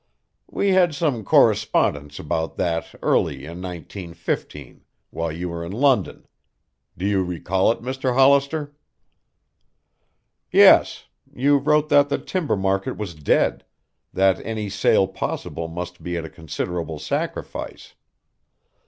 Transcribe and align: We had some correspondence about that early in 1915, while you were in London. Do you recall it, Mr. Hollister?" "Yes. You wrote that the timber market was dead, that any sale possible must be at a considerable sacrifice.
We 0.49 0.69
had 0.69 0.95
some 0.95 1.23
correspondence 1.23 2.17
about 2.17 2.57
that 2.57 2.95
early 3.03 3.45
in 3.45 3.61
1915, 3.61 4.81
while 5.11 5.31
you 5.31 5.47
were 5.47 5.63
in 5.63 5.71
London. 5.71 6.25
Do 6.97 7.05
you 7.05 7.23
recall 7.23 7.71
it, 7.71 7.83
Mr. 7.83 8.15
Hollister?" 8.15 8.73
"Yes. 10.51 11.05
You 11.31 11.57
wrote 11.57 11.89
that 11.89 12.09
the 12.09 12.17
timber 12.17 12.55
market 12.57 12.97
was 12.97 13.13
dead, 13.13 13.63
that 14.11 14.43
any 14.43 14.69
sale 14.71 15.07
possible 15.07 15.67
must 15.67 16.01
be 16.01 16.17
at 16.17 16.25
a 16.25 16.29
considerable 16.31 16.97
sacrifice. 16.97 17.93